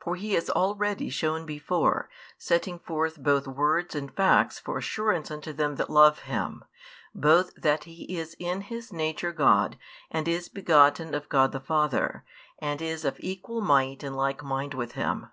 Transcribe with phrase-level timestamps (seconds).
[0.00, 5.52] For He has already shown before, setting forth both words and facts for assurance unto
[5.52, 6.64] them that love Him,
[7.14, 9.78] both that He is in His nature God
[10.10, 12.24] and is begotten of God the Father,
[12.58, 15.28] and is of equal might and like mind with Him.